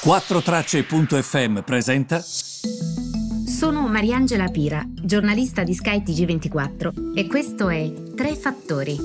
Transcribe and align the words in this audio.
4Tracce.fm 0.00 1.62
presenta. 1.62 2.20
Sono 2.20 3.88
Mariangela 3.88 4.46
Pira, 4.46 4.84
giornalista 4.88 5.64
di 5.64 5.74
Sky 5.74 6.02
TG24 6.04 7.16
e 7.16 7.26
questo 7.26 7.68
è 7.68 7.92
Tre 8.14 8.36
Fattori. 8.36 8.96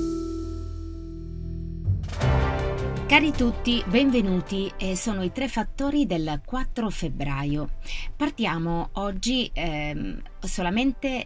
Cari 3.08 3.32
tutti, 3.32 3.84
benvenuti. 3.88 4.72
Eh, 4.78 4.96
sono 4.96 5.24
i 5.24 5.32
tre 5.32 5.48
fattori 5.48 6.06
del 6.06 6.42
4 6.46 6.90
febbraio. 6.92 7.70
Partiamo 8.16 8.90
oggi 8.94 9.50
ehm, 9.52 10.22
solamente 10.42 11.26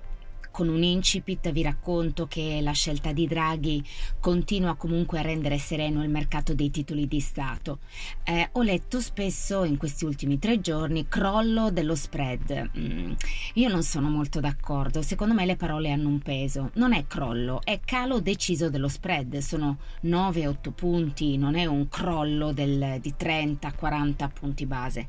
con 0.57 0.69
un 0.69 0.81
incipit 0.81 1.51
vi 1.51 1.61
racconto 1.61 2.25
che 2.25 2.61
la 2.63 2.71
scelta 2.71 3.11
di 3.11 3.27
Draghi 3.27 3.83
continua 4.19 4.73
comunque 4.73 5.19
a 5.19 5.21
rendere 5.21 5.59
sereno 5.59 6.01
il 6.01 6.09
mercato 6.09 6.55
dei 6.55 6.71
titoli 6.71 7.07
di 7.07 7.19
Stato. 7.19 7.77
Eh, 8.23 8.49
ho 8.53 8.63
letto 8.63 8.99
spesso 8.99 9.65
in 9.65 9.77
questi 9.77 10.05
ultimi 10.05 10.39
tre 10.39 10.59
giorni 10.59 11.07
crollo 11.07 11.69
dello 11.69 11.93
spread. 11.93 12.71
Mm, 12.75 13.11
io 13.53 13.69
non 13.69 13.83
sono 13.83 14.09
molto 14.09 14.39
d'accordo, 14.39 15.03
secondo 15.03 15.35
me 15.35 15.45
le 15.45 15.57
parole 15.57 15.91
hanno 15.91 16.07
un 16.07 16.21
peso. 16.21 16.71
Non 16.73 16.91
è 16.91 17.05
crollo, 17.05 17.61
è 17.63 17.79
calo 17.85 18.19
deciso 18.19 18.71
dello 18.71 18.87
spread, 18.87 19.37
sono 19.37 19.77
9-8 20.05 20.71
punti, 20.73 21.37
non 21.37 21.53
è 21.53 21.65
un 21.65 21.87
crollo 21.87 22.51
del, 22.51 22.97
di 22.99 23.13
30-40 23.15 24.29
punti 24.33 24.65
base 24.65 25.07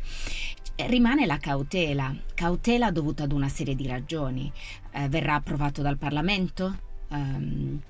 rimane 0.86 1.26
la 1.26 1.38
cautela, 1.38 2.14
cautela 2.34 2.90
dovuta 2.90 3.24
ad 3.24 3.32
una 3.32 3.48
serie 3.48 3.74
di 3.74 3.86
ragioni. 3.86 4.50
Eh, 4.92 5.08
verrà 5.08 5.34
approvato 5.34 5.82
dal 5.82 5.98
Parlamento? 5.98 6.78
Um, 7.08 7.80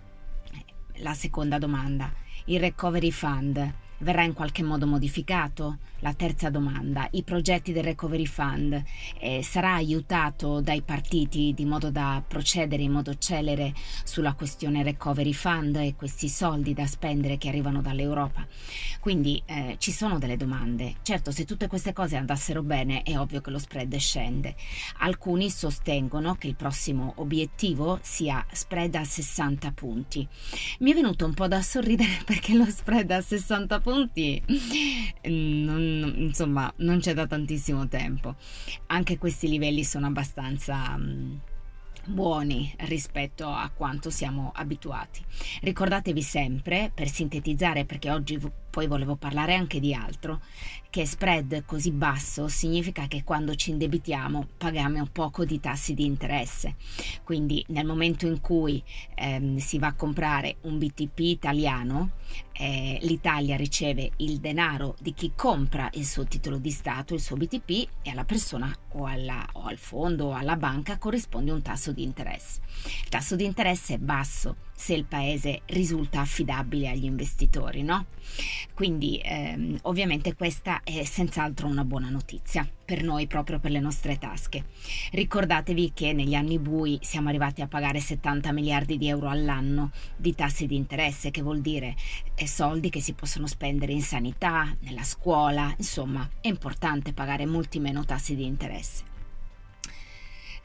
la 1.00 1.14
seconda 1.14 1.58
domanda, 1.58 2.12
il 2.46 2.60
Recovery 2.60 3.10
Fund 3.10 3.72
verrà 3.98 4.22
in 4.22 4.34
qualche 4.34 4.62
modo 4.62 4.86
modificato? 4.86 5.78
La 6.00 6.14
terza 6.14 6.48
domanda, 6.48 7.08
i 7.12 7.24
progetti 7.24 7.72
del 7.72 7.82
Recovery 7.82 8.26
Fund 8.26 8.80
eh, 9.18 9.42
sarà 9.42 9.74
aiutato 9.74 10.60
dai 10.60 10.80
partiti 10.82 11.52
di 11.56 11.64
modo 11.64 11.90
da 11.90 12.22
procedere 12.24 12.82
in 12.82 12.92
modo 12.92 13.18
celere 13.18 13.74
sulla 14.04 14.34
questione 14.34 14.84
Recovery 14.84 15.32
Fund 15.32 15.74
e 15.74 15.96
questi 15.96 16.28
soldi 16.28 16.72
da 16.72 16.86
spendere 16.86 17.36
che 17.36 17.48
arrivano 17.48 17.80
dall'Europa? 17.80 18.46
Quindi 19.00 19.42
eh, 19.44 19.74
ci 19.78 19.90
sono 19.90 20.18
delle 20.18 20.36
domande. 20.36 20.96
Certo, 21.02 21.32
se 21.32 21.44
tutte 21.44 21.66
queste 21.66 21.92
cose 21.92 22.14
andassero 22.14 22.62
bene 22.62 23.02
è 23.02 23.18
ovvio 23.18 23.40
che 23.40 23.50
lo 23.50 23.58
spread 23.58 23.96
scende. 23.96 24.54
Alcuni 24.98 25.50
sostengono 25.50 26.36
che 26.36 26.46
il 26.46 26.54
prossimo 26.54 27.14
obiettivo 27.16 27.98
sia 28.02 28.46
spread 28.52 28.94
a 28.94 29.02
60 29.02 29.72
punti. 29.72 30.28
Mi 30.78 30.92
è 30.92 30.94
venuto 30.94 31.24
un 31.24 31.34
po' 31.34 31.48
da 31.48 31.60
sorridere 31.60 32.18
perché 32.24 32.54
lo 32.54 32.66
spread 32.66 33.10
a 33.10 33.20
60 33.20 33.80
punti 33.80 33.87
non 35.28 36.14
insomma 36.16 36.72
non 36.76 37.00
c'è 37.00 37.14
da 37.14 37.26
tantissimo 37.26 37.88
tempo. 37.88 38.36
Anche 38.86 39.18
questi 39.18 39.48
livelli 39.48 39.84
sono 39.84 40.06
abbastanza 40.06 40.96
mm, 40.96 41.36
buoni 42.04 42.72
rispetto 42.80 43.48
a 43.48 43.70
quanto 43.74 44.10
siamo 44.10 44.52
abituati. 44.54 45.22
Ricordatevi 45.60 46.22
sempre, 46.22 46.90
per 46.94 47.08
sintetizzare, 47.08 47.84
perché 47.84 48.10
oggi 48.10 48.38
poi 48.70 48.86
volevo 48.86 49.16
parlare 49.16 49.54
anche 49.54 49.80
di 49.80 49.94
altro, 49.94 50.40
che 50.90 51.06
spread 51.06 51.64
così 51.64 51.90
basso 51.90 52.48
significa 52.48 53.06
che 53.06 53.22
quando 53.24 53.54
ci 53.54 53.70
indebitiamo 53.70 54.48
paghiamo 54.56 55.08
poco 55.12 55.44
di 55.44 55.60
tassi 55.60 55.94
di 55.94 56.04
interesse. 56.04 56.76
Quindi 57.24 57.64
nel 57.68 57.86
momento 57.86 58.26
in 58.26 58.40
cui 58.40 58.82
ehm, 59.14 59.58
si 59.58 59.78
va 59.78 59.88
a 59.88 59.94
comprare 59.94 60.56
un 60.62 60.78
BTP 60.78 61.18
italiano, 61.20 62.10
eh, 62.52 62.98
l'Italia 63.02 63.56
riceve 63.56 64.12
il 64.16 64.38
denaro 64.38 64.96
di 65.00 65.14
chi 65.14 65.32
compra 65.34 65.88
il 65.94 66.06
suo 66.06 66.24
titolo 66.24 66.58
di 66.58 66.70
Stato, 66.70 67.14
il 67.14 67.20
suo 67.20 67.36
BTP, 67.36 67.88
e 68.02 68.10
alla 68.10 68.24
persona 68.24 68.74
o, 68.92 69.04
alla, 69.06 69.46
o 69.52 69.66
al 69.66 69.78
fondo 69.78 70.26
o 70.26 70.34
alla 70.34 70.56
banca 70.56 70.98
corrisponde 70.98 71.50
un 71.50 71.62
tasso 71.62 71.92
di 71.92 72.02
interesse. 72.02 72.60
Il 73.02 73.08
tasso 73.08 73.36
di 73.36 73.44
interesse 73.44 73.94
è 73.94 73.98
basso 73.98 74.56
se 74.78 74.94
il 74.94 75.06
paese 75.06 75.62
risulta 75.66 76.20
affidabile 76.20 76.88
agli 76.88 77.04
investitori, 77.04 77.82
no? 77.82 78.06
Quindi 78.74 79.20
ehm, 79.24 79.76
ovviamente 79.82 80.36
questa 80.36 80.82
è 80.84 81.02
senz'altro 81.02 81.66
una 81.66 81.84
buona 81.84 82.10
notizia 82.10 82.66
per 82.84 83.02
noi, 83.02 83.26
proprio 83.26 83.58
per 83.58 83.72
le 83.72 83.80
nostre 83.80 84.18
tasche. 84.18 84.66
Ricordatevi 85.10 85.90
che 85.92 86.12
negli 86.12 86.34
anni 86.34 86.60
bui 86.60 86.96
siamo 87.02 87.28
arrivati 87.28 87.60
a 87.60 87.66
pagare 87.66 87.98
70 87.98 88.52
miliardi 88.52 88.96
di 88.98 89.08
euro 89.08 89.28
all'anno 89.28 89.90
di 90.16 90.32
tassi 90.36 90.68
di 90.68 90.76
interesse, 90.76 91.32
che 91.32 91.42
vuol 91.42 91.60
dire 91.60 91.96
eh, 92.36 92.46
soldi 92.46 92.88
che 92.88 93.00
si 93.00 93.14
possono 93.14 93.48
spendere 93.48 93.90
in 93.90 94.02
sanità, 94.02 94.72
nella 94.82 95.02
scuola, 95.02 95.74
insomma 95.76 96.30
è 96.40 96.46
importante 96.46 97.12
pagare 97.12 97.46
molti 97.46 97.80
meno 97.80 98.04
tassi 98.04 98.36
di 98.36 98.46
interesse. 98.46 99.02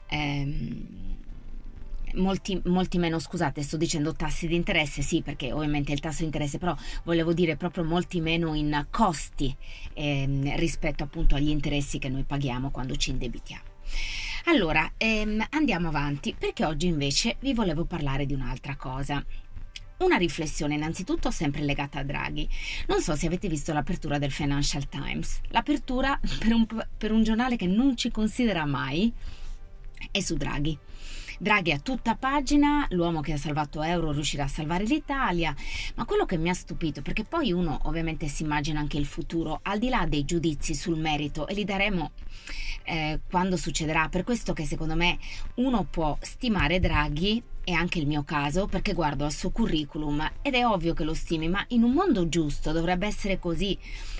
Ehm, 0.06 1.14
molti, 2.14 2.60
molti 2.64 2.98
meno, 2.98 3.18
scusate, 3.18 3.62
sto 3.62 3.76
dicendo 3.76 4.14
tassi 4.14 4.46
di 4.46 4.54
interesse, 4.54 5.02
sì, 5.02 5.22
perché 5.22 5.52
ovviamente 5.52 5.92
il 5.92 6.00
tasso 6.00 6.18
di 6.18 6.24
interesse, 6.24 6.58
però 6.58 6.76
volevo 7.04 7.32
dire 7.32 7.56
proprio 7.56 7.84
molti 7.84 8.20
meno 8.20 8.54
in 8.54 8.86
costi 8.90 9.54
ehm, 9.94 10.56
rispetto 10.56 11.04
appunto 11.04 11.34
agli 11.34 11.50
interessi 11.50 11.98
che 11.98 12.08
noi 12.08 12.24
paghiamo 12.24 12.70
quando 12.70 12.96
ci 12.96 13.10
indebitiamo. 13.10 13.72
Allora, 14.46 14.92
ehm, 14.96 15.46
andiamo 15.50 15.88
avanti, 15.88 16.34
perché 16.38 16.64
oggi 16.64 16.86
invece 16.86 17.36
vi 17.40 17.54
volevo 17.54 17.84
parlare 17.84 18.26
di 18.26 18.34
un'altra 18.34 18.76
cosa. 18.76 19.24
Una 19.96 20.16
riflessione 20.16 20.74
innanzitutto 20.74 21.30
sempre 21.30 21.62
legata 21.62 22.00
a 22.00 22.02
Draghi. 22.02 22.48
Non 22.88 23.00
so 23.00 23.14
se 23.14 23.26
avete 23.26 23.48
visto 23.48 23.72
l'apertura 23.72 24.18
del 24.18 24.32
Financial 24.32 24.86
Times. 24.88 25.40
L'apertura 25.48 26.18
per 26.40 26.52
un, 26.52 26.66
per 26.98 27.12
un 27.12 27.22
giornale 27.22 27.56
che 27.56 27.66
non 27.66 27.96
ci 27.96 28.10
considera 28.10 28.66
mai 28.66 29.12
è 30.10 30.20
su 30.20 30.34
Draghi. 30.34 30.76
Draghi 31.38 31.72
a 31.72 31.78
tutta 31.78 32.14
pagina, 32.14 32.86
l'uomo 32.90 33.20
che 33.20 33.32
ha 33.32 33.36
salvato 33.36 33.82
euro 33.82 34.12
riuscirà 34.12 34.44
a 34.44 34.48
salvare 34.48 34.84
l'Italia, 34.84 35.54
ma 35.96 36.04
quello 36.04 36.24
che 36.24 36.36
mi 36.36 36.48
ha 36.48 36.54
stupito, 36.54 37.02
perché 37.02 37.24
poi 37.24 37.52
uno 37.52 37.80
ovviamente 37.84 38.28
si 38.28 38.42
immagina 38.42 38.80
anche 38.80 38.98
il 38.98 39.06
futuro, 39.06 39.60
al 39.62 39.78
di 39.78 39.88
là 39.88 40.06
dei 40.06 40.24
giudizi 40.24 40.74
sul 40.74 40.98
merito, 40.98 41.46
e 41.46 41.54
li 41.54 41.64
daremo 41.64 42.12
eh, 42.84 43.20
quando 43.28 43.56
succederà, 43.56 44.08
per 44.08 44.24
questo 44.24 44.52
che 44.52 44.64
secondo 44.64 44.94
me 44.94 45.18
uno 45.54 45.84
può 45.84 46.16
stimare 46.20 46.80
Draghi 46.80 47.42
è 47.64 47.72
anche 47.72 47.98
il 47.98 48.06
mio 48.06 48.22
caso 48.22 48.66
perché 48.66 48.92
guardo 48.92 49.24
al 49.24 49.32
suo 49.32 49.50
curriculum 49.50 50.30
ed 50.42 50.54
è 50.54 50.66
ovvio 50.66 50.94
che 50.94 51.04
lo 51.04 51.14
stimi, 51.14 51.48
ma 51.48 51.64
in 51.68 51.82
un 51.82 51.92
mondo 51.92 52.28
giusto 52.28 52.72
dovrebbe 52.72 53.06
essere 53.06 53.38
così. 53.38 53.76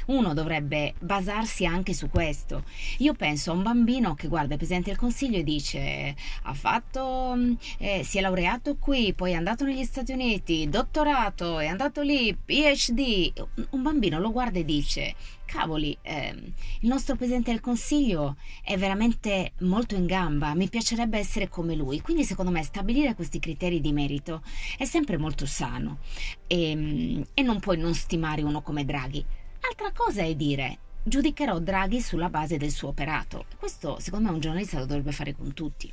Uno 0.07 0.35
dovrebbe 0.35 0.95
basarsi 0.99 1.65
anche 1.65 1.95
su 1.95 2.09
questo. 2.09 2.65
Io 2.99 3.15
penso 3.15 3.51
a 3.51 3.55
un 3.55 3.63
bambino 3.63 4.15
che 4.15 4.29
guarda 4.29 4.53
il 4.53 4.59
Presidente 4.59 4.91
del 4.91 4.99
Consiglio 4.99 5.39
e 5.39 5.45
dice 5.45 6.15
ha 6.43 6.55
fatto, 6.55 7.37
eh, 7.79 8.03
si 8.05 8.19
è 8.19 8.21
laureato 8.21 8.77
qui, 8.77 9.13
poi 9.15 9.33
è 9.33 9.35
andato 9.35 9.65
negli 9.65 9.85
Stati 9.85 10.13
Uniti, 10.13 10.69
dottorato, 10.69 11.59
è 11.59 11.67
andato 11.67 12.03
lì, 12.03 12.35
PhD. 12.35 13.33
Un 13.71 13.83
bambino 13.83 14.19
lo 14.19 14.33
guarda 14.33 14.59
e 14.59 14.65
dice 14.65 15.15
cavoli, 15.45 15.97
eh, 16.03 16.35
il 16.81 16.89
nostro 16.89 17.17
Presidente 17.17 17.51
del 17.51 17.61
Consiglio 17.61 18.37
è 18.63 18.77
veramente 18.77 19.53
molto 19.61 19.95
in 19.95 20.07
gamba, 20.07 20.55
mi 20.55 20.69
piacerebbe 20.69 21.19
essere 21.19 21.49
come 21.49 21.75
lui. 21.75 22.01
Quindi 22.01 22.25
secondo 22.25 22.51
me 22.51 22.63
stabilire 22.63 23.15
questi 23.15 23.39
criteri 23.39 23.81
di 23.81 23.93
merito 23.93 24.43
è 24.77 24.85
sempre 24.85 25.17
molto 25.17 25.47
sano 25.47 25.99
e, 26.47 27.25
e 27.33 27.43
non 27.43 27.61
puoi 27.61 27.79
non 27.79 27.95
stimare 27.95 28.43
uno 28.43 28.63
come 28.63 28.85
Draghi. 28.85 29.25
Altra 29.61 29.93
cosa 29.93 30.23
è 30.23 30.35
dire 30.35 30.79
giudicherò 31.07 31.59
Draghi 31.59 32.01
sulla 32.01 32.31
base 32.31 32.57
del 32.57 32.71
suo 32.71 32.89
operato. 32.89 33.45
Questo 33.59 33.99
secondo 34.01 34.29
me 34.29 34.35
un 34.35 34.41
giornalista 34.41 34.79
lo 34.79 34.87
dovrebbe 34.87 35.13
fare 35.13 35.35
con 35.35 35.53
tutti. 35.53 35.93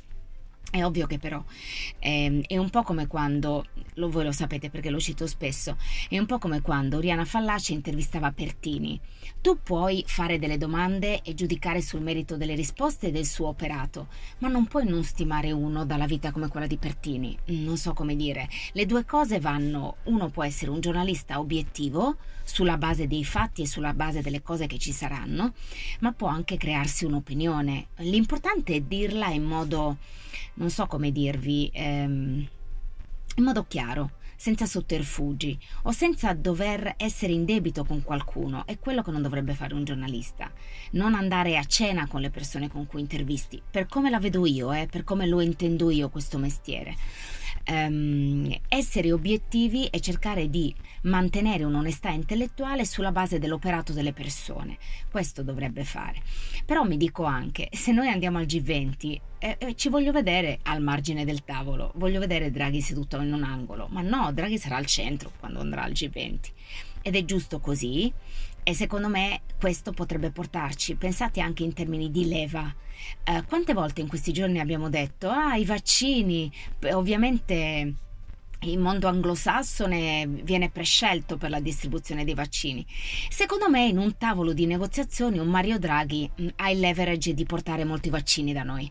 È 0.72 0.82
ovvio 0.82 1.06
che 1.06 1.18
però 1.18 1.44
eh, 1.98 2.42
è 2.46 2.56
un 2.56 2.70
po' 2.70 2.82
come 2.82 3.06
quando, 3.06 3.66
lo, 3.96 4.08
voi 4.08 4.24
lo 4.24 4.32
sapete 4.32 4.70
perché 4.70 4.88
lo 4.88 4.98
cito 4.98 5.26
spesso, 5.26 5.76
è 6.08 6.18
un 6.18 6.24
po' 6.24 6.38
come 6.38 6.62
quando 6.62 6.96
Oriana 6.96 7.26
Fallaci 7.26 7.74
intervistava 7.74 8.32
Pertini. 8.32 8.98
Tu 9.42 9.58
puoi 9.62 10.02
fare 10.06 10.38
delle 10.38 10.56
domande 10.56 11.20
e 11.20 11.34
giudicare 11.34 11.82
sul 11.82 12.00
merito 12.00 12.38
delle 12.38 12.54
risposte 12.54 13.08
e 13.08 13.10
del 13.10 13.26
suo 13.26 13.48
operato, 13.48 14.06
ma 14.38 14.48
non 14.48 14.66
puoi 14.66 14.86
non 14.86 15.04
stimare 15.04 15.52
uno 15.52 15.84
dalla 15.84 16.06
vita 16.06 16.30
come 16.30 16.48
quella 16.48 16.66
di 16.66 16.78
Pertini. 16.78 17.36
Non 17.48 17.76
so 17.76 17.92
come 17.92 18.16
dire. 18.16 18.48
Le 18.72 18.86
due 18.86 19.04
cose 19.04 19.40
vanno, 19.40 19.96
uno 20.04 20.30
può 20.30 20.42
essere 20.42 20.70
un 20.70 20.80
giornalista 20.80 21.38
obiettivo, 21.38 22.16
sulla 22.44 22.78
base 22.78 23.06
dei 23.06 23.24
fatti 23.24 23.60
e 23.60 23.66
sulla 23.66 23.92
base 23.92 24.22
delle 24.22 24.42
cose 24.42 24.66
che 24.66 24.78
ci 24.78 24.92
saranno, 24.92 25.52
ma 26.00 26.12
può 26.12 26.28
anche 26.28 26.56
crearsi 26.56 27.04
un'opinione. 27.04 27.88
L'importante 27.98 28.74
è 28.74 28.80
dirla 28.80 29.28
in 29.28 29.44
modo 29.44 29.98
non 30.62 30.70
so 30.70 30.86
come 30.86 31.10
dirvi, 31.10 31.68
ehm, 31.74 32.48
in 33.36 33.44
modo 33.44 33.66
chiaro, 33.66 34.12
senza 34.36 34.64
sotterfugi 34.64 35.58
o 35.82 35.90
senza 35.90 36.32
dover 36.34 36.94
essere 36.98 37.32
in 37.32 37.44
debito 37.44 37.84
con 37.84 38.02
qualcuno, 38.04 38.64
è 38.64 38.78
quello 38.78 39.02
che 39.02 39.10
non 39.10 39.22
dovrebbe 39.22 39.54
fare 39.54 39.74
un 39.74 39.82
giornalista. 39.82 40.52
Non 40.92 41.14
andare 41.14 41.56
a 41.58 41.64
cena 41.64 42.06
con 42.06 42.20
le 42.20 42.30
persone 42.30 42.68
con 42.68 42.86
cui 42.86 43.00
intervisti, 43.00 43.60
per 43.68 43.86
come 43.86 44.08
la 44.08 44.20
vedo 44.20 44.46
io, 44.46 44.72
eh, 44.72 44.86
per 44.88 45.02
come 45.02 45.26
lo 45.26 45.40
intendo 45.40 45.90
io 45.90 46.10
questo 46.10 46.38
mestiere. 46.38 46.94
Ehm, 47.64 48.54
essere 48.68 49.12
obiettivi 49.12 49.86
e 49.86 50.00
cercare 50.00 50.48
di 50.48 50.74
mantenere 51.02 51.64
un'onestà 51.64 52.10
intellettuale 52.10 52.84
sulla 52.84 53.12
base 53.12 53.38
dell'operato 53.38 53.92
delle 53.92 54.12
persone. 54.12 54.78
Questo 55.10 55.42
dovrebbe 55.42 55.84
fare. 55.84 56.22
Però 56.64 56.84
mi 56.84 56.96
dico 56.96 57.24
anche, 57.24 57.68
se 57.72 57.92
noi 57.92 58.08
andiamo 58.08 58.38
al 58.38 58.46
G20, 58.46 59.20
eh, 59.38 59.56
eh, 59.58 59.74
ci 59.74 59.88
voglio 59.88 60.12
vedere 60.12 60.60
al 60.62 60.80
margine 60.80 61.24
del 61.24 61.44
tavolo, 61.44 61.92
voglio 61.96 62.20
vedere 62.20 62.50
Draghi 62.50 62.80
seduto 62.80 63.20
in 63.20 63.32
un 63.32 63.42
angolo, 63.42 63.88
ma 63.90 64.00
no, 64.00 64.32
Draghi 64.32 64.58
sarà 64.58 64.76
al 64.76 64.86
centro 64.86 65.32
quando 65.38 65.60
andrà 65.60 65.82
al 65.82 65.92
G20. 65.92 66.38
Ed 67.02 67.16
è 67.16 67.24
giusto 67.24 67.58
così 67.58 68.12
e 68.64 68.74
secondo 68.74 69.08
me 69.08 69.42
questo 69.58 69.92
potrebbe 69.92 70.30
portarci, 70.30 70.94
pensate 70.94 71.40
anche 71.40 71.62
in 71.62 71.72
termini 71.72 72.10
di 72.10 72.28
leva. 72.28 72.72
Eh, 73.24 73.42
quante 73.46 73.72
volte 73.72 74.00
in 74.00 74.08
questi 74.08 74.32
giorni 74.32 74.60
abbiamo 74.60 74.88
detto, 74.88 75.28
ah, 75.28 75.56
i 75.56 75.64
vaccini, 75.64 76.50
ovviamente 76.92 77.94
il 78.62 78.78
mondo 78.78 79.08
anglosassone 79.08 80.26
viene 80.26 80.70
prescelto 80.70 81.36
per 81.36 81.50
la 81.50 81.60
distribuzione 81.60 82.24
dei 82.24 82.34
vaccini. 82.34 82.86
Secondo 83.28 83.68
me 83.68 83.86
in 83.86 83.98
un 83.98 84.16
tavolo 84.16 84.52
di 84.52 84.66
negoziazioni 84.66 85.38
un 85.38 85.48
Mario 85.48 85.78
Draghi 85.78 86.30
mm, 86.40 86.48
ha 86.56 86.70
il 86.70 86.78
leverage 86.78 87.34
di 87.34 87.44
portare 87.44 87.84
molti 87.84 88.10
vaccini 88.10 88.52
da 88.52 88.62
noi. 88.62 88.90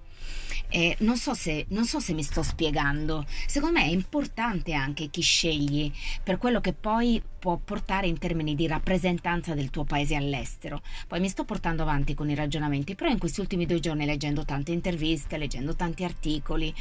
Eh, 0.73 0.95
non, 1.00 1.18
so 1.18 1.33
se, 1.33 1.65
non, 1.69 1.85
so 1.85 2.00
se, 2.00 2.13
mi 2.13 2.23
sto 2.23 2.44
spiegando, 2.44 3.25
secondo 3.45 3.77
me 3.77 3.85
è 3.85 3.89
importante 3.89 4.71
anche 4.71 5.09
chi 5.09 5.21
scegli 5.21 5.91
per 6.23 6.38
quello 6.38 6.62
che 6.62 6.71
poi 6.71 7.21
può 7.39 7.57
portare 7.57 8.07
in 8.07 8.18
termini 8.18 8.56
di 8.56 8.68
rappresentanza 8.68 9.53
del 9.53 9.69
tuo 9.69 9.83
paese 9.83 10.15
all'estero. 10.15 10.81
Poi 11.07 11.19
mi 11.19 11.27
sto 11.27 11.44
portando 11.44 11.81
avanti 11.81 12.13
con 12.13 12.29
i 12.29 12.35
ragionamenti, 12.35 12.95
però 12.95 13.09
in 13.09 13.19
questi 13.19 13.41
ultimi 13.41 13.65
due 13.65 13.81
giorni 13.81 14.06
leggendo 14.06 14.45
tante 14.45 14.71
interviste, 14.71 15.38
leggendo 15.38 15.75
tanti 15.75 16.06
articoli, 16.06 16.74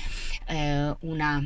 eh, 0.47 0.95
una 1.01 1.45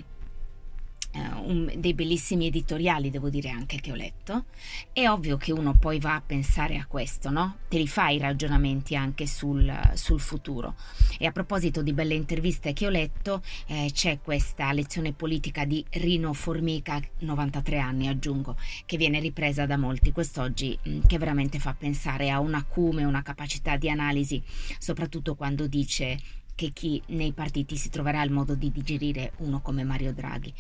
un, 1.15 1.73
dei 1.77 1.95
bellissimi 1.95 2.47
editoriali, 2.47 3.11
devo 3.11 3.31
dire 3.31 3.51
anche 3.51 3.81
che 3.81 3.93
ho 3.93 3.95
letto. 3.95 4.47
È 4.93 5.09
ovvio 5.09 5.37
che 5.37 5.53
uno 5.53 5.75
poi 5.75 5.99
va 6.01 6.17
a 6.17 6.23
pensare 6.25 6.77
a 6.77 6.87
questo, 6.87 7.31
no? 7.31 7.59
Te 7.69 7.79
li 7.79 7.87
fai 7.87 8.17
i 8.17 8.19
ragionamenti 8.19 8.97
anche 8.97 9.27
sul, 9.27 9.73
sul 9.95 10.21
futuro. 10.21 10.75
E 11.19 11.27
a 11.27 11.33
proposito 11.33 11.83
di 11.83 11.93
belle 11.93 12.15
interviste 12.15 12.73
che 12.73 12.87
ho 12.87 12.91
letto, 12.91 13.43
eh, 13.67 13.91
c'è 13.93 14.21
questa 14.21 14.73
lezione 14.73 15.13
politica 15.13 15.65
di 15.65 15.85
Rino 15.91 16.33
Formica, 16.33 17.01
93 17.21 17.79
anni 17.79 18.09
aggiungo, 18.09 18.57
che 18.87 18.97
viene 18.97 19.21
ripresa 19.21 19.67
da 19.67 19.77
molti 19.77 20.13
quest'oggi, 20.13 20.77
mm, 20.89 21.01
che 21.07 21.19
veramente 21.19 21.59
fa 21.59 21.75
pensare 21.75 22.31
a 22.31 22.41
un 22.41 22.55
acume, 22.55 23.05
una 23.05 23.23
capacità 23.23 23.77
di 23.77 23.89
analisi, 23.89 24.43
soprattutto 24.79 25.35
quando 25.35 25.67
dice 25.67 26.19
che 26.55 26.71
chi 26.73 27.03
nei 27.09 27.33
partiti 27.33 27.77
si 27.77 27.91
troverà 27.91 28.23
il 28.23 28.31
modo 28.31 28.55
di 28.55 28.71
digerire 28.71 29.33
uno 29.39 29.61
come 29.61 29.85
Mario 29.85 30.13
Draghi. 30.13 30.53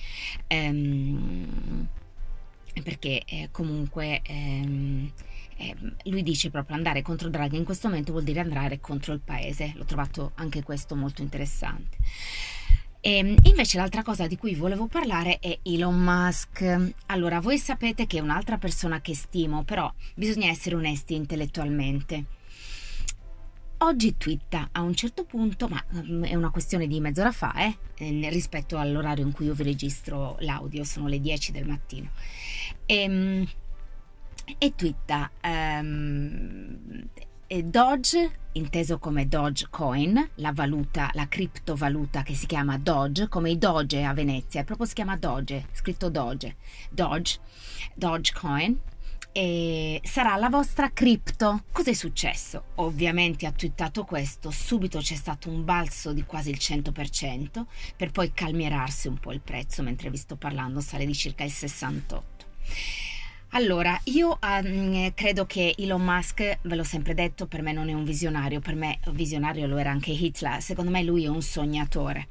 Ehm, 0.46 1.88
perché 2.82 3.23
eh, 3.25 3.49
comunque 3.50 4.20
ehm, 4.23 5.12
eh, 5.56 5.76
lui 6.05 6.23
dice 6.23 6.50
proprio 6.50 6.76
andare 6.76 7.02
contro 7.02 7.29
Draghi 7.29 7.56
in 7.56 7.64
questo 7.64 7.88
momento 7.88 8.12
vuol 8.12 8.25
dire 8.25 8.41
andare 8.41 8.81
contro 8.81 9.12
il 9.12 9.20
paese. 9.20 9.73
L'ho 9.76 9.85
trovato 9.85 10.32
anche 10.37 10.62
questo 10.62 10.96
molto 10.96 11.23
interessante. 11.23 11.97
E 13.00 13.19
ehm, 13.19 13.37
invece 13.43 13.76
l'altra 13.76 14.02
cosa 14.02 14.26
di 14.26 14.37
cui 14.37 14.55
volevo 14.55 14.87
parlare 14.87 15.38
è 15.38 15.58
Elon 15.62 16.02
Musk. 16.02 16.93
Allora, 17.06 17.38
voi 17.38 17.58
sapete 17.58 18.06
che 18.06 18.19
è 18.19 18.20
un'altra 18.20 18.56
persona 18.56 19.00
che 19.00 19.14
stimo, 19.14 19.62
però 19.62 19.93
bisogna 20.14 20.49
essere 20.49 20.75
onesti 20.75 21.14
intellettualmente. 21.14 22.33
Oggi 23.84 24.16
twitta 24.16 24.70
a 24.72 24.81
un 24.81 24.94
certo 24.94 25.25
punto, 25.25 25.69
ma 25.69 25.84
mm, 25.94 26.25
è 26.25 26.34
una 26.34 26.48
questione 26.48 26.86
di 26.86 27.00
mezz'ora 27.00 27.32
fa, 27.32 27.52
eh, 27.52 27.76
eh, 27.96 28.31
rispetto 28.31 28.78
all'orario 28.78 29.26
in 29.26 29.32
cui 29.32 29.44
io 29.44 29.52
vi 29.52 29.62
registro 29.62 30.36
l'audio, 30.40 30.84
sono 30.84 31.06
le 31.06 31.20
10 31.20 31.52
del 31.52 31.66
mattino. 31.66 32.08
E, 32.86 32.94
ehm, 33.02 33.46
e 34.56 34.75
twitta 34.75 35.31
um, 35.42 37.08
Doge, 37.62 38.31
inteso 38.52 38.98
come 38.98 39.28
Dogecoin, 39.28 40.30
la 40.37 40.52
valuta, 40.52 41.10
la 41.12 41.28
criptovaluta 41.28 42.22
che 42.22 42.32
si 42.32 42.46
chiama 42.46 42.78
Doge, 42.78 43.28
come 43.28 43.50
i 43.50 43.58
Doge 43.58 44.02
a 44.02 44.14
Venezia, 44.14 44.64
proprio 44.64 44.87
si 44.87 44.94
chiama 44.94 45.19
Doge, 45.19 45.66
scritto 45.72 46.08
Doge, 46.08 46.56
Doge, 46.88 47.38
Dogecoin, 47.92 48.80
e 49.36 50.00
sarà 50.04 50.36
la 50.36 50.48
vostra 50.48 50.92
cripto. 50.92 51.64
Cos'è 51.72 51.92
successo? 51.92 52.66
Ovviamente 52.76 53.46
ha 53.46 53.50
twittato 53.50 54.04
questo, 54.04 54.52
subito 54.52 55.00
c'è 55.00 55.16
stato 55.16 55.50
un 55.50 55.64
balzo 55.64 56.12
di 56.12 56.22
quasi 56.25 56.50
il 56.50 56.58
100%, 56.60 57.64
per 57.96 58.12
poi 58.12 58.32
calmierarsi 58.32 59.08
un 59.08 59.19
po' 59.19 59.32
il 59.32 59.40
prezzo, 59.40 59.82
mentre 59.82 60.08
vi 60.08 60.19
sto 60.19 60.36
parlando 60.36 60.81
sale 60.81 61.04
di 61.04 61.14
circa 61.14 61.42
il 61.42 61.52
68%. 61.52 62.22
Allora, 63.56 63.96
io 64.06 64.36
um, 64.42 65.14
credo 65.14 65.46
che 65.46 65.76
Elon 65.78 66.02
Musk, 66.02 66.58
ve 66.62 66.74
l'ho 66.74 66.82
sempre 66.82 67.14
detto, 67.14 67.46
per 67.46 67.62
me 67.62 67.70
non 67.70 67.88
è 67.88 67.92
un 67.92 68.02
visionario, 68.02 68.58
per 68.58 68.74
me 68.74 68.98
visionario 69.12 69.68
lo 69.68 69.76
era 69.76 69.92
anche 69.92 70.10
Hitler, 70.10 70.60
secondo 70.60 70.90
me 70.90 71.04
lui 71.04 71.22
è 71.22 71.28
un 71.28 71.40
sognatore. 71.40 72.26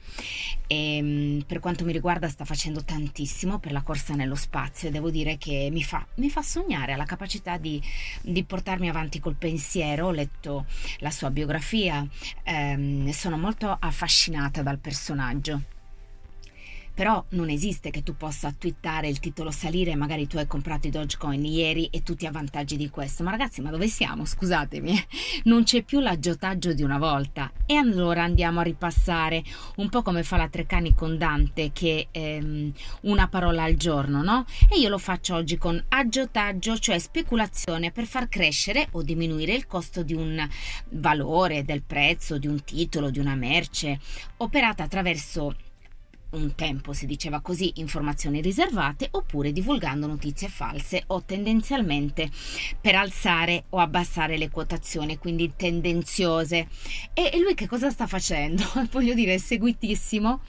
E 0.67 0.99
um, 1.01 1.43
per 1.47 1.59
quanto 1.59 1.85
mi 1.85 1.93
riguarda 1.93 2.27
sta 2.27 2.43
facendo 2.43 2.83
tantissimo 2.83 3.59
per 3.59 3.71
la 3.71 3.83
corsa 3.83 4.15
nello 4.15 4.35
spazio 4.35 4.89
e 4.89 4.91
devo 4.91 5.09
dire 5.09 5.37
che 5.37 5.69
mi 5.71 5.81
fa, 5.81 6.05
mi 6.15 6.29
fa 6.29 6.41
sognare, 6.41 6.91
ha 6.91 6.97
la 6.97 7.05
capacità 7.05 7.55
di, 7.55 7.81
di, 8.21 8.43
portarmi 8.43 8.89
avanti 8.89 9.21
col 9.21 9.35
pensiero, 9.35 10.07
ho 10.07 10.11
letto 10.11 10.65
la 10.97 11.09
sua 11.09 11.31
biografia, 11.31 12.05
um, 12.47 13.09
sono 13.11 13.37
molto 13.37 13.73
affascinata 13.79 14.61
dal 14.61 14.77
personaggio 14.77 15.61
però 16.94 17.24
non 17.30 17.50
esiste 17.50 17.90
che 17.90 18.04
tu 18.04 18.16
possa 18.16 18.54
twittare 18.57 19.07
il 19.07 19.19
titolo 19.19 19.50
salire, 19.50 19.95
magari 19.95 20.28
tu 20.28 20.38
hai 20.38 20.45
comprato 20.45 20.88
i 20.88 20.92
Dogecoin 20.92 21.44
ieri 21.44 21.88
e 21.92 22.04
tu 22.04 22.16
ti 22.16 22.25
avvantaggi 22.25 22.78
di 22.78 22.90
questo. 22.90 23.24
Ma 23.24 23.31
ragazzi, 23.31 23.62
ma 23.62 23.72
dove 23.72 23.88
siamo? 23.88 24.25
Scusatemi, 24.25 24.94
non 25.45 25.63
c'è 25.63 25.84
più 25.84 26.00
l'aggiotaggio 26.00 26.74
di 26.74 26.84
una 26.84 27.00
volta. 27.00 27.51
E 27.66 27.75
allora 27.75 28.24
andiamo 28.24 28.60
a 28.60 28.63
ripassare 28.63 29.44
un 29.78 29.90
po' 29.90 30.04
come 30.04 30.24
fa 30.24 30.38
la 30.38 30.48
Treccani 30.48 30.94
con 30.94 31.18
Dante, 31.18 31.72
che 31.74 32.07
ehm, 32.12 32.72
una 33.01 33.28
parola 33.28 33.63
al 33.63 33.75
giorno, 33.75 34.22
no? 34.22 34.45
E 34.69 34.80
io 34.80 34.90
lo 34.90 35.00
faccio 35.00 35.36
oggi 35.36 35.57
con 35.57 35.84
aggiotaggio, 35.90 36.78
cioè 36.78 37.00
speculazione 37.00 37.92
per 37.92 38.06
far 38.06 38.30
crescere 38.30 38.88
o 38.92 39.01
diminuire 39.01 39.54
il 39.54 39.66
costo 39.66 40.04
di 40.04 40.13
un 40.13 40.48
valore, 40.90 41.63
del 41.63 41.81
prezzo, 41.81 42.38
di 42.38 42.48
un 42.48 42.63
titolo, 42.63 43.10
di 43.10 43.19
una 43.19 43.36
merce, 43.36 44.00
operata 44.38 44.84
attraverso 44.84 45.56
un 46.33 46.56
tempo 46.56 46.94
si 46.94 47.06
diceva 47.06 47.41
così, 47.41 47.74
informazioni 47.75 48.41
riservate, 48.41 49.07
oppure 49.12 49.51
divulgando 49.51 50.07
notizie 50.07 50.47
false 50.47 51.03
o 51.07 51.24
tendenzialmente 51.24 52.30
per 52.80 52.95
alzare 52.95 53.65
o 53.69 53.80
abbassare 53.80 54.38
le 54.38 54.50
quotazioni, 54.50 55.18
quindi 55.18 55.53
tendenziose. 55.56 56.68
E, 57.13 57.40
lui 57.40 57.54
che 57.56 57.68
cosa 57.68 57.90
sta 57.90 58.07
facendo? 58.07 58.63
Voglio 58.92 59.13
dire, 59.13 59.35
è 59.35 59.37
seguitissimo, 59.37 60.42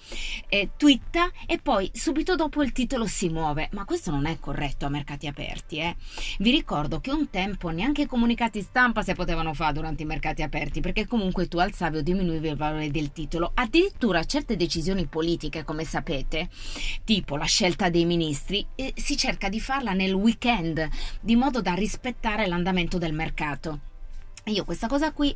eh, 0.49 0.71
twitta 0.77 1.31
e 1.47 1.59
poi 1.59 1.91
subito 1.93 2.35
dopo 2.35 2.63
il 2.63 2.73
titolo 2.73 3.07
si 3.07 3.29
muove, 3.29 3.69
ma 3.73 3.85
questo 3.85 4.11
non 4.11 4.27
è 4.27 4.39
corretto 4.39 4.87
a 4.87 4.91
mercati 4.91 5.27
aperti. 5.27 5.79
Eh? 5.79 5.97
Vi 6.39 6.51
ricordo 6.51 7.01
che 7.01 7.11
un 7.11 7.31
tempo 7.31 7.71
neanche 7.71 8.03
i 8.03 8.07
comunicati 8.07 8.61
stampa 8.61 9.03
si 9.03 9.13
potevano 9.15 9.55
fare 9.55 9.73
durante 9.75 10.03
i 10.03 10.07
mercati 10.07 10.43
aperti, 10.43 10.81
perché 10.81 11.07
comunque 11.07 11.49
tu 11.49 11.59
alzavi 11.59 11.99
o 11.99 12.03
diminuivi 12.03 12.49
il 12.49 12.57
valore 12.57 12.91
del 12.91 13.13
titolo, 13.13 13.51
addirittura 13.55 14.25
certe 14.25 14.57
decisioni 14.57 15.07
politiche 15.07 15.65
come 15.65 15.74
come 15.75 15.85
sapete, 15.85 16.49
tipo 17.03 17.37
la 17.37 17.47
scelta 17.47 17.89
dei 17.91 18.05
ministri, 18.05 18.65
eh, 18.77 18.93
si 18.95 19.17
cerca 19.17 19.49
di 19.49 19.59
farla 19.59 19.93
nel 19.93 20.13
weekend, 20.13 20.89
di 21.21 21.35
modo 21.35 21.61
da 21.61 21.75
rispettare 21.75 22.47
l'andamento 22.47 22.97
del 22.97 23.13
mercato. 23.13 23.81
Io 24.45 24.65
questa 24.65 24.87
cosa 24.87 25.11
qui, 25.11 25.35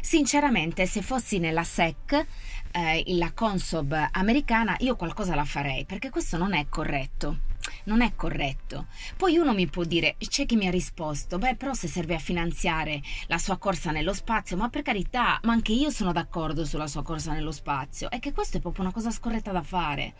sinceramente, 0.00 0.86
se 0.86 1.02
fossi 1.02 1.38
nella 1.38 1.64
SEC, 1.64 2.26
eh, 2.70 3.02
la 3.16 3.32
Consob 3.32 4.08
americana, 4.12 4.76
io 4.80 4.94
qualcosa 4.94 5.34
la 5.34 5.44
farei, 5.44 5.84
perché 5.84 6.08
questo 6.08 6.36
non 6.36 6.54
è 6.54 6.66
corretto 6.68 7.49
non 7.84 8.02
è 8.02 8.14
corretto. 8.14 8.86
Poi 9.16 9.36
uno 9.36 9.52
mi 9.52 9.66
può 9.66 9.84
dire, 9.84 10.16
c'è 10.18 10.46
chi 10.46 10.56
mi 10.56 10.66
ha 10.66 10.70
risposto, 10.70 11.38
beh 11.38 11.56
però 11.56 11.72
se 11.74 11.88
serve 11.88 12.14
a 12.14 12.18
finanziare 12.18 13.00
la 13.26 13.38
sua 13.38 13.56
corsa 13.56 13.90
nello 13.90 14.12
spazio, 14.12 14.56
ma 14.56 14.68
per 14.68 14.82
carità, 14.82 15.40
ma 15.44 15.52
anche 15.52 15.72
io 15.72 15.90
sono 15.90 16.12
d'accordo 16.12 16.64
sulla 16.64 16.86
sua 16.86 17.02
corsa 17.02 17.32
nello 17.32 17.52
spazio, 17.52 18.10
è 18.10 18.18
che 18.18 18.32
questo 18.32 18.58
è 18.58 18.60
proprio 18.60 18.84
una 18.84 18.92
cosa 18.92 19.10
scorretta 19.10 19.52
da 19.52 19.62
fare. 19.62 20.14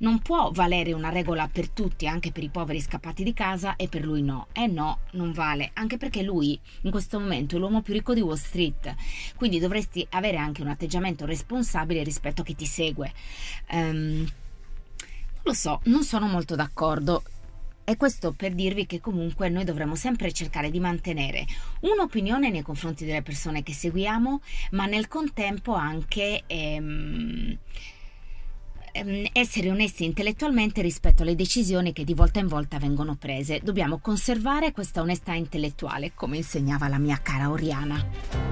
Non 0.00 0.20
può 0.20 0.50
valere 0.52 0.92
una 0.92 1.10
regola 1.10 1.48
per 1.48 1.68
tutti, 1.68 2.06
anche 2.06 2.32
per 2.32 2.42
i 2.42 2.48
poveri 2.48 2.80
scappati 2.80 3.22
di 3.22 3.32
casa 3.32 3.76
e 3.76 3.88
per 3.88 4.04
lui 4.04 4.22
no. 4.22 4.48
Eh 4.52 4.66
no, 4.66 5.00
non 5.12 5.32
vale, 5.32 5.70
anche 5.74 5.96
perché 5.96 6.22
lui 6.22 6.58
in 6.82 6.90
questo 6.90 7.18
momento 7.18 7.56
è 7.56 7.58
l'uomo 7.58 7.82
più 7.82 7.92
ricco 7.92 8.14
di 8.14 8.20
Wall 8.20 8.36
Street, 8.36 8.94
quindi 9.36 9.58
dovresti 9.58 10.06
avere 10.10 10.36
anche 10.36 10.62
un 10.62 10.68
atteggiamento 10.68 11.24
responsabile 11.24 12.02
rispetto 12.02 12.42
a 12.42 12.44
chi 12.44 12.54
ti 12.54 12.66
segue. 12.66 13.12
Um, 13.70 14.26
lo 15.42 15.52
so, 15.52 15.80
non 15.84 16.04
sono 16.04 16.26
molto 16.26 16.54
d'accordo. 16.54 17.22
E 17.84 17.96
questo 17.96 18.32
per 18.32 18.54
dirvi 18.54 18.86
che 18.86 19.00
comunque 19.00 19.48
noi 19.48 19.64
dovremmo 19.64 19.96
sempre 19.96 20.32
cercare 20.32 20.70
di 20.70 20.78
mantenere 20.78 21.44
un'opinione 21.80 22.48
nei 22.48 22.62
confronti 22.62 23.04
delle 23.04 23.22
persone 23.22 23.64
che 23.64 23.72
seguiamo, 23.72 24.40
ma 24.70 24.86
nel 24.86 25.08
contempo 25.08 25.74
anche 25.74 26.44
ehm, 26.46 27.58
ehm, 28.92 29.26
essere 29.32 29.70
onesti 29.70 30.04
intellettualmente 30.04 30.80
rispetto 30.80 31.22
alle 31.22 31.34
decisioni 31.34 31.92
che 31.92 32.04
di 32.04 32.14
volta 32.14 32.38
in 32.38 32.46
volta 32.46 32.78
vengono 32.78 33.16
prese. 33.16 33.60
Dobbiamo 33.62 33.98
conservare 33.98 34.70
questa 34.70 35.00
onestà 35.00 35.32
intellettuale, 35.32 36.12
come 36.14 36.36
insegnava 36.36 36.86
la 36.86 36.98
mia 36.98 37.18
cara 37.20 37.50
Oriana. 37.50 38.51